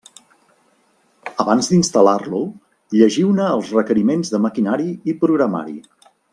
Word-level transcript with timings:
Abans 1.43 1.69
d'instal·lar-lo 1.73 2.41
llegiu-ne 2.97 3.53
els 3.59 3.71
requeriments 3.79 4.35
de 4.37 4.43
maquinari 4.49 4.91
i 5.13 5.17
programari. 5.25 5.81